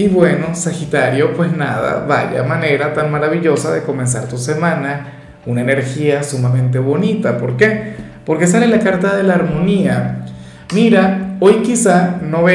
[0.00, 5.12] Y bueno, Sagitario, pues nada, vaya manera tan maravillosa de comenzar tu semana,
[5.44, 7.36] una energía sumamente bonita.
[7.36, 7.96] ¿Por qué?
[8.24, 10.24] Porque sale la carta de la armonía.
[10.72, 12.46] Mira, hoy quizá no,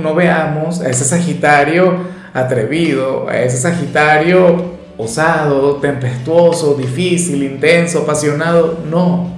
[0.00, 1.96] no veamos a ese Sagitario
[2.34, 8.80] atrevido, a ese Sagitario osado, tempestuoso, difícil, intenso, apasionado.
[8.90, 9.30] No.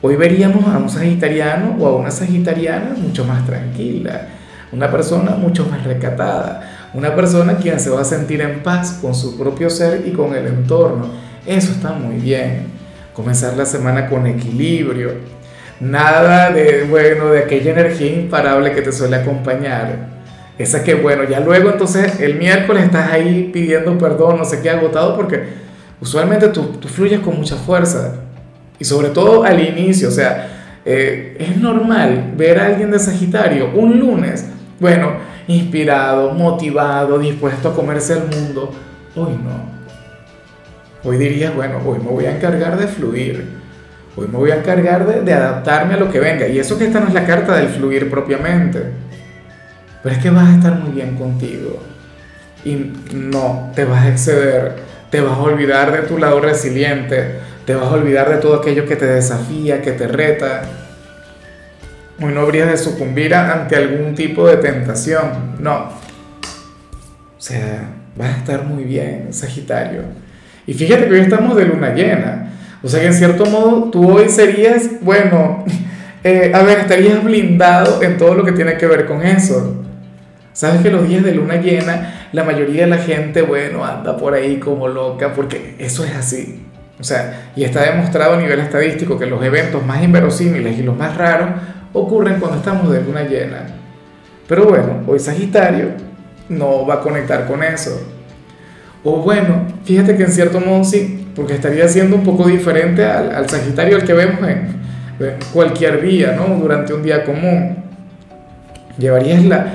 [0.00, 4.28] Hoy veríamos a un sagitariano o a una sagitariana mucho más tranquila
[4.72, 9.14] una persona mucho más recatada, una persona quien se va a sentir en paz con
[9.14, 11.06] su propio ser y con el entorno.
[11.46, 12.66] Eso está muy bien.
[13.14, 15.12] Comenzar la semana con equilibrio.
[15.80, 20.08] Nada de, bueno, de aquella energía imparable que te suele acompañar.
[20.58, 24.70] Esa que, bueno, ya luego entonces el miércoles estás ahí pidiendo perdón, no sé qué,
[24.70, 25.44] agotado, porque
[26.00, 28.14] usualmente tú, fluyes con mucha fuerza.
[28.78, 33.70] Y sobre todo al inicio, o sea, eh, es normal ver a alguien de Sagitario
[33.74, 34.46] un lunes
[34.80, 35.12] bueno,
[35.48, 38.72] inspirado, motivado, dispuesto a comerse el mundo.
[39.16, 39.78] Hoy no.
[41.02, 43.58] Hoy dirías, bueno, hoy me voy a encargar de fluir.
[44.16, 46.46] Hoy me voy a encargar de, de, adaptarme a lo que venga.
[46.46, 48.82] Y eso que esta no es la carta del fluir propiamente.
[50.02, 51.82] Pero es que vas a estar muy bien contigo.
[52.64, 54.76] Y no te vas a exceder.
[55.10, 57.38] Te vas a olvidar de tu lado resiliente.
[57.64, 60.87] Te vas a olvidar de todo aquello que te desafía, que te reta
[62.20, 65.84] Hoy no habrías de sucumbir ante algún tipo de tentación, no.
[65.84, 70.02] O sea, vas a estar muy bien, Sagitario.
[70.66, 72.50] Y fíjate que hoy estamos de luna llena.
[72.82, 75.64] O sea que en cierto modo tú hoy serías, bueno,
[76.24, 79.84] eh, a ver, estarías blindado en todo lo que tiene que ver con eso.
[80.52, 84.34] Sabes que los días de luna llena, la mayoría de la gente, bueno, anda por
[84.34, 86.64] ahí como loca, porque eso es así.
[86.98, 90.96] O sea, y está demostrado a nivel estadístico que los eventos más inverosímiles y los
[90.96, 91.50] más raros
[92.00, 93.66] ocurren cuando estamos de luna llena.
[94.48, 95.90] Pero bueno, hoy Sagitario
[96.48, 98.00] no va a conectar con eso.
[99.04, 103.48] O bueno, fíjate que en cierto modo sí, porque estaría siendo un poco diferente al,
[103.48, 104.76] Sagitario al que vemos en,
[105.52, 106.56] cualquier día, ¿no?
[106.56, 107.84] Durante un día común.
[108.98, 109.72] Llevarías la,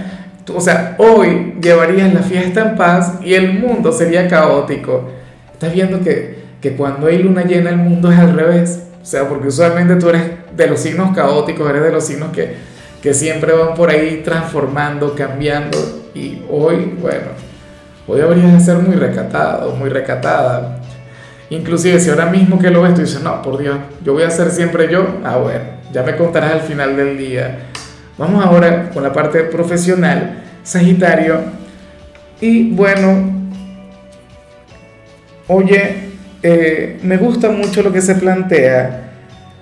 [0.53, 5.09] o sea, hoy llevarías la fiesta en paz y el mundo sería caótico.
[5.53, 8.83] Estás viendo que, que cuando hay luna llena el mundo es al revés.
[9.03, 12.55] O sea, porque usualmente tú eres de los signos caóticos, eres de los signos que,
[13.01, 15.77] que siempre van por ahí transformando, cambiando.
[16.15, 17.27] Y hoy, bueno,
[18.07, 20.79] hoy deberías de ser muy recatado, muy recatada.
[21.49, 23.75] Inclusive si ahora mismo que lo ves, tú dices, no, por Dios,
[24.05, 25.05] yo voy a ser siempre yo.
[25.25, 27.59] Ah, bueno, ya me contarás al final del día.
[28.17, 31.41] Vamos ahora con la parte profesional, Sagitario.
[32.39, 33.31] Y bueno,
[35.49, 36.12] oye,
[36.43, 39.11] eh, me gusta mucho lo que se plantea,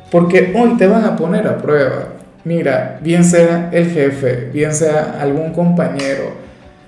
[0.10, 2.10] porque hoy te van a poner a prueba.
[2.44, 6.34] Mira, bien sea el jefe, bien sea algún compañero,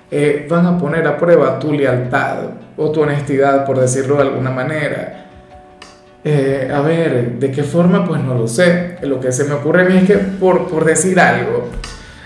[0.09, 2.37] eh, van a poner a prueba tu lealtad
[2.75, 5.27] o tu honestidad, por decirlo de alguna manera.
[6.23, 8.07] Eh, a ver, ¿de qué forma?
[8.07, 8.95] Pues no lo sé.
[9.01, 11.69] Lo que se me ocurre a mí es que por, por decir algo,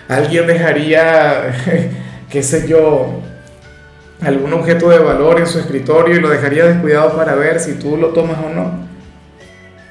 [0.08, 1.52] alguien dejaría,
[2.30, 3.20] qué sé yo,
[4.20, 7.96] algún objeto de valor en su escritorio y lo dejaría descuidado para ver si tú
[7.96, 8.88] lo tomas o no.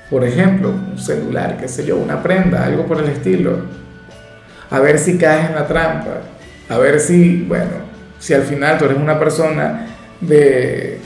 [0.10, 3.60] Por ejemplo, un celular, qué sé yo, una prenda, algo por el estilo.
[4.70, 6.22] A ver si caes en la trampa.
[6.70, 7.88] A ver si, bueno,
[8.20, 9.88] si al final tú eres una persona
[10.20, 11.00] de,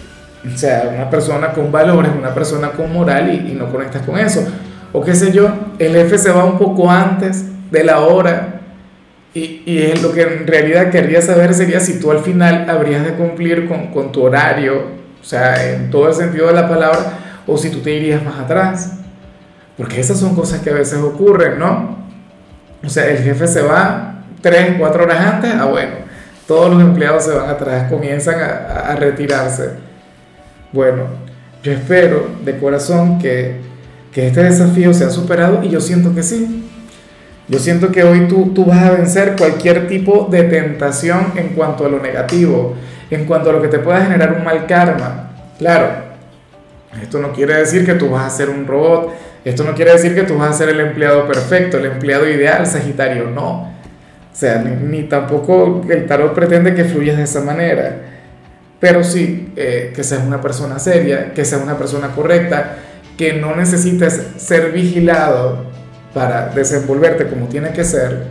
[0.45, 4.17] o sea, una persona con valores, una persona con moral y, y no conectas con
[4.17, 4.47] eso.
[4.91, 5.49] O qué sé yo,
[5.79, 8.60] el jefe se va un poco antes de la hora
[9.33, 13.13] y, y, lo que en realidad querría saber sería si tú al final habrías de
[13.13, 14.83] cumplir con, con, tu horario,
[15.21, 18.39] o sea, en todo el sentido de la palabra, o si tú te irías más
[18.39, 18.93] atrás.
[19.77, 21.97] Porque esas son cosas que a veces ocurren, ¿no?
[22.83, 25.93] O sea, el jefe se va tres, cuatro horas antes, ah, bueno,
[26.45, 29.71] todos los empleados se van atrás, comienzan a, a retirarse.
[30.73, 31.05] Bueno,
[31.63, 33.61] yo espero de corazón que,
[34.11, 36.67] que este desafío sea superado y yo siento que sí
[37.51, 41.85] yo siento que hoy tú, tú vas a vencer cualquier tipo de tentación en cuanto
[41.85, 42.75] a lo negativo,
[43.09, 45.33] en cuanto a lo que te pueda generar un mal karma.
[45.59, 45.89] Claro,
[47.03, 49.13] esto no quiere decir que tú vas a ser un robot,
[49.43, 52.65] esto no quiere decir que tú vas a ser el empleado perfecto, el empleado ideal,
[52.65, 53.63] Sagitario, no.
[53.63, 53.69] O
[54.31, 57.97] sea, ni, tampoco el tarot pretende que fluyas de esa manera.
[58.79, 62.77] pero sí eh, que seas una persona seria, que seas una persona correcta,
[63.17, 65.69] que no necesites ser vigilado
[66.13, 68.23] para desenvolverte como tiene que ser.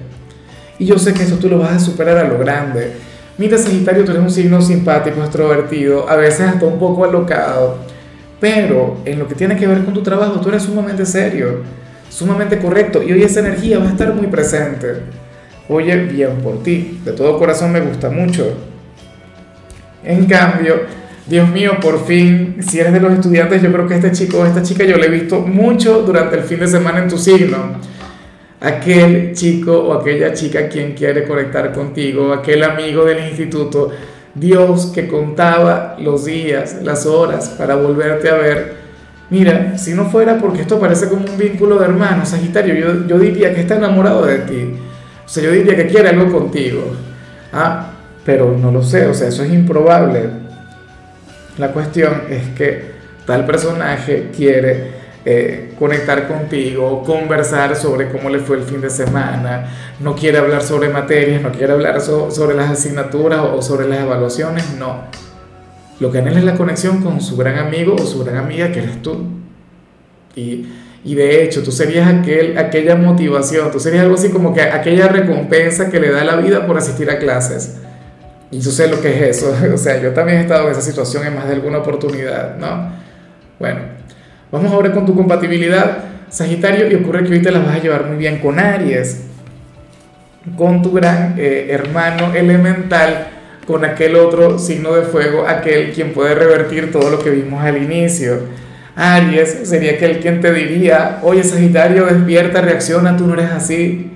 [0.78, 2.92] Y yo sé que eso tú lo vas a superar a lo grande.
[3.38, 7.78] Mira, Sagitario, tú eres un signo simpático, extrovertido, a veces hasta un poco alocado,
[8.38, 11.62] pero en lo que tiene que ver con tu trabajo, tú eres sumamente serio,
[12.10, 15.02] sumamente correcto, y hoy esa energía va a estar muy presente.
[15.68, 18.52] Oye, bien por ti, de todo corazón me gusta mucho.
[20.04, 20.82] En cambio,
[21.30, 24.46] Dios mío, por fin, si eres de los estudiantes, yo creo que este chico o
[24.46, 27.56] esta chica yo le he visto mucho durante el fin de semana en tu signo.
[28.60, 33.92] Aquel chico o aquella chica quien quiere conectar contigo, aquel amigo del instituto,
[34.34, 38.74] Dios que contaba los días, las horas para volverte a ver.
[39.30, 43.20] Mira, si no fuera porque esto parece como un vínculo de hermanos, Sagitario, yo, yo
[43.20, 44.74] diría que está enamorado de ti.
[45.24, 46.80] O sea, yo diría que quiere algo contigo.
[47.52, 47.92] Ah,
[48.24, 50.39] pero no lo sé, o sea, eso es improbable
[51.60, 52.90] la cuestión es que
[53.26, 59.66] tal personaje quiere eh, conectar contigo, conversar sobre cómo le fue el fin de semana,
[60.00, 64.64] no quiere hablar sobre materias, no quiere hablar sobre las asignaturas o sobre las evaluaciones,
[64.78, 65.04] no.
[66.00, 68.78] Lo que anhela es la conexión con su gran amigo o su gran amiga que
[68.78, 69.26] eres tú.
[70.34, 70.66] Y,
[71.04, 75.08] y de hecho, tú serías aquel, aquella motivación, tú serías algo así como que aquella
[75.08, 77.76] recompensa que le da la vida por asistir a clases.
[78.50, 80.80] Y yo sé lo que es eso, o sea, yo también he estado en esa
[80.80, 82.92] situación en más de alguna oportunidad, ¿no?
[83.58, 83.80] Bueno,
[84.50, 88.06] vamos ahora con tu compatibilidad, Sagitario, y ocurre que hoy te la vas a llevar
[88.06, 89.22] muy bien con Aries,
[90.56, 93.28] con tu gran eh, hermano elemental,
[93.66, 97.76] con aquel otro signo de fuego, aquel quien puede revertir todo lo que vimos al
[97.76, 98.40] inicio.
[98.96, 104.09] Aries sería aquel quien te diría, oye Sagitario, despierta, reacciona, tú no eres así.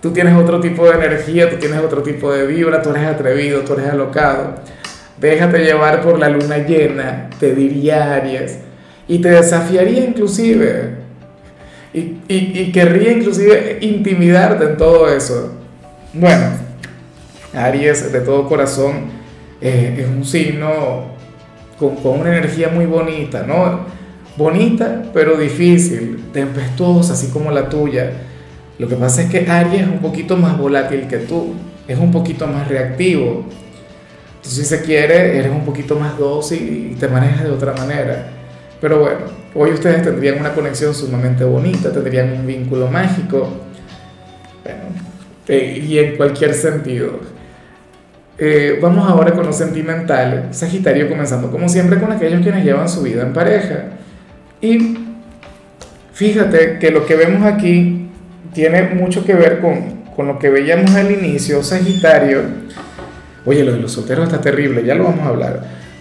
[0.00, 3.60] Tú tienes otro tipo de energía, tú tienes otro tipo de vibra, tú eres atrevido,
[3.60, 4.54] tú eres alocado.
[5.20, 8.60] Déjate llevar por la luna llena, te diría Aries,
[9.06, 11.00] y te desafiaría inclusive,
[11.92, 15.52] y, y, querría inclusive intimidarte en todo eso.
[16.14, 16.46] Bueno,
[17.52, 19.10] Aries de todo corazón
[19.60, 21.16] eh, es un signo
[21.78, 23.80] con, con una energía muy bonita, ¿no?
[24.36, 28.12] Bonita, pero difícil, tempestuosa, así como la tuya
[28.80, 31.52] lo que pasa es que Aries es un poquito más volátil que tú,
[31.86, 33.44] es un poquito más reactivo.
[34.36, 38.30] Entonces, si se quiere, eres un poquito más dócil y te manejas de otra manera.
[38.80, 39.18] Pero bueno,
[39.54, 43.50] hoy ustedes tendrían una conexión sumamente bonita, tendrían un vínculo mágico.
[44.64, 44.80] Bueno,
[45.46, 47.20] eh, y en cualquier sentido.
[48.38, 50.48] Eh, vamos ahora con lo sentimental.
[50.52, 53.90] Sagitario comenzando como siempre con aquellos quienes llevan su vida en pareja.
[54.62, 54.96] Y
[56.14, 57.99] fíjate que lo que vemos aquí
[58.52, 62.42] tiene mucho que ver con, con lo que veíamos al inicio, Sagitario.
[63.44, 65.60] Oye, lo de los solteros está terrible, ya lo vamos a hablar.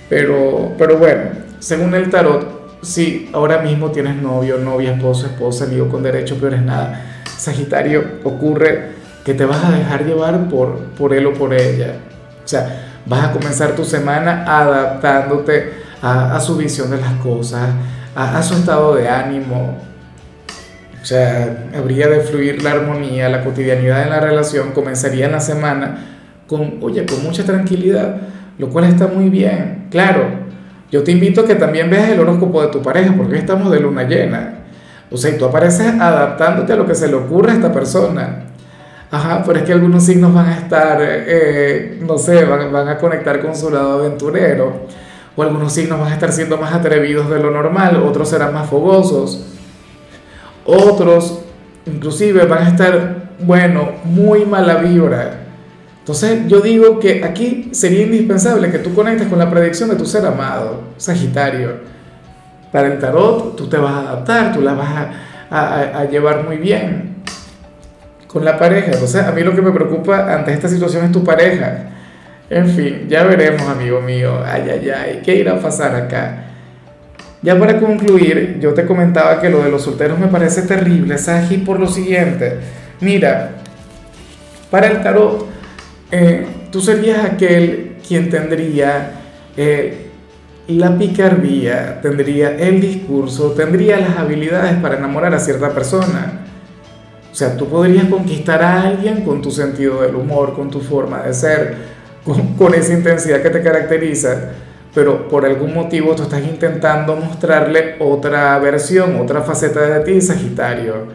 [0.09, 1.21] Pero, pero bueno,
[1.59, 6.55] según el tarot, si ahora mismo tienes novio, novia, esposo, esposa, amigo con derecho, pero
[6.55, 7.05] es nada.
[7.37, 8.89] Sagitario, ocurre
[9.23, 11.95] que te vas a dejar llevar por, por él o por ella.
[12.43, 17.69] O sea, vas a comenzar tu semana adaptándote a, su visión de las cosas,
[18.15, 19.77] a su estado de ánimo,
[21.01, 25.39] o sea, habría de fluir la armonía, la cotidianidad en la relación, comenzaría en la
[25.39, 26.05] semana
[26.45, 28.17] con, oye, con mucha tranquilidad,
[28.57, 29.87] lo cual está muy bien.
[29.89, 30.23] Claro,
[30.91, 33.79] yo te invito a que también veas el horóscopo de tu pareja, porque estamos de
[33.79, 34.55] luna llena.
[35.09, 38.45] O sea, y tú apareces adaptándote a lo que se le ocurre a esta persona.
[39.11, 42.97] Ajá, pero es que algunos signos van a estar, eh, no sé, van, van a
[42.97, 44.87] conectar con su lado aventurero.
[45.35, 48.69] O algunos signos van a estar siendo más atrevidos de lo normal, otros serán más
[48.69, 49.58] fogosos
[50.65, 51.41] otros
[51.85, 55.39] inclusive van a estar, bueno, muy mala vibra.
[55.99, 60.05] Entonces yo digo que aquí sería indispensable que tú conectes con la predicción de tu
[60.05, 61.77] ser amado, Sagitario.
[62.71, 64.89] Para el tarot tú te vas a adaptar, tú la vas
[65.49, 67.15] a, a llevar muy bien
[68.27, 68.91] con la pareja.
[68.91, 71.89] Entonces a mí lo que me preocupa ante esta situación es tu pareja.
[72.49, 74.39] En fin, ya veremos, amigo mío.
[74.43, 76.48] Ay, ay, ay, ¿qué irá a pasar acá?
[77.41, 81.59] Ya para concluir, yo te comentaba que lo de los solteros me parece terrible, Saji,
[81.59, 82.59] por lo siguiente.
[82.99, 83.51] Mira,
[84.69, 85.47] para el tarot,
[86.11, 89.11] eh, tú serías aquel quien tendría
[89.55, 90.09] eh,
[90.67, 96.41] la picardía, tendría el discurso, tendría las habilidades para enamorar a cierta persona.
[97.31, 101.23] O sea, tú podrías conquistar a alguien con tu sentido del humor, con tu forma
[101.23, 101.75] de ser,
[102.25, 104.51] con, con esa intensidad que te caracteriza
[104.99, 111.07] pero por algún motivo tú estás intentando mostrarle otra versión, otra faceta de ti, Sagitario.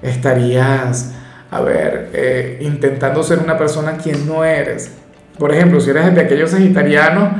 [0.00, 1.10] Estarías,
[1.50, 4.92] a ver, eh, intentando ser una persona quien no eres.
[5.36, 7.30] Por ejemplo, si eres de aquellos sagitarianos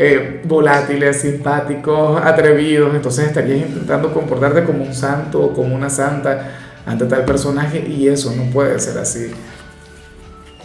[0.00, 6.56] eh, volátiles, simpáticos, atrevidos, entonces estarías intentando comportarte como un santo o como una santa
[6.84, 9.30] ante tal personaje y eso no puede ser así.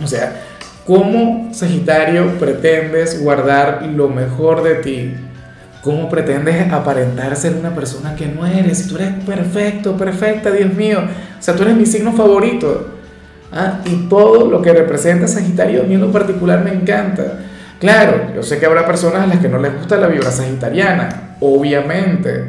[0.03, 0.41] O sea,
[0.85, 5.13] ¿cómo Sagitario pretendes guardar lo mejor de ti?
[5.81, 8.79] ¿Cómo pretendes aparentar ser una persona que no eres?
[8.79, 10.99] Si tú eres perfecto, perfecta, Dios mío.
[10.99, 12.87] O sea, tú eres mi signo favorito.
[13.51, 13.81] ¿ah?
[13.85, 17.39] Y todo lo que representa Sagitario a mí en lo particular me encanta.
[17.79, 21.35] Claro, yo sé que habrá personas a las que no les gusta la vibra sagitariana,
[21.41, 22.45] obviamente.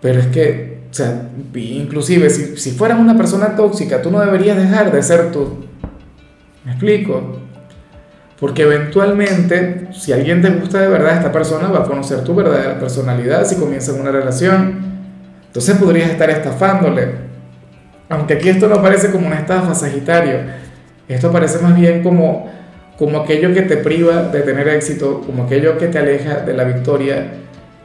[0.00, 4.56] Pero es que, o sea, inclusive si, si fueras una persona tóxica, tú no deberías
[4.56, 5.67] dejar de ser tú.
[6.68, 7.40] ¿Me explico?
[8.38, 12.78] Porque eventualmente, si alguien te gusta de verdad, esta persona va a conocer tu verdadera
[12.78, 14.78] personalidad si comienzan una relación.
[15.46, 17.08] Entonces podrías estar estafándole.
[18.10, 20.40] Aunque aquí esto no parece como una estafa, Sagitario.
[21.08, 22.52] Esto parece más bien como,
[22.98, 26.64] como aquello que te priva de tener éxito, como aquello que te aleja de la
[26.64, 27.28] victoria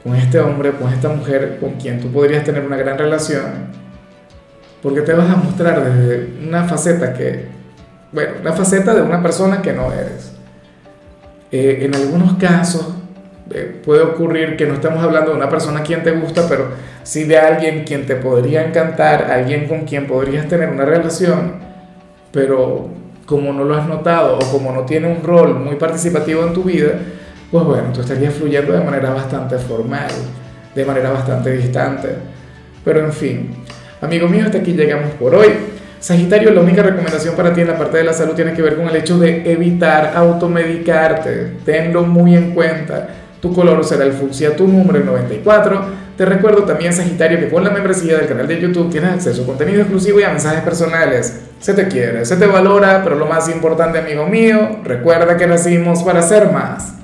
[0.03, 3.45] con este hombre, con esta mujer con quien tú podrías tener una gran relación.
[4.81, 7.62] Porque te vas a mostrar desde una faceta que,
[8.13, 10.31] bueno, una faceta de una persona que no eres.
[11.51, 12.95] Eh, en algunos casos
[13.51, 16.69] eh, puede ocurrir que no estamos hablando de una persona quien te gusta, pero
[17.03, 21.55] sí de alguien quien te podría encantar, alguien con quien podrías tener una relación,
[22.31, 22.87] pero
[23.25, 26.63] como no lo has notado o como no tiene un rol muy participativo en tu
[26.63, 26.91] vida,
[27.51, 30.09] pues bueno, tú estarías fluyendo de manera bastante formal,
[30.73, 32.09] de manera bastante distante.
[32.83, 33.55] Pero en fin,
[34.01, 35.49] amigo mío, hasta aquí llegamos por hoy.
[36.03, 38.75] Sagitario, la única recomendación para ti en la parte de la salud tiene que ver
[38.75, 41.53] con el hecho de evitar automedicarte.
[41.63, 43.07] Tenlo muy en cuenta.
[43.39, 45.81] Tu color será el fucsia, tu número el 94.
[46.17, 49.45] Te recuerdo también, Sagitario, que con la membresía del canal de YouTube tienes acceso a
[49.45, 51.43] contenido exclusivo y a mensajes personales.
[51.61, 56.03] Se te quiere, se te valora, pero lo más importante, amigo mío, recuerda que nacimos
[56.03, 56.95] para ser más.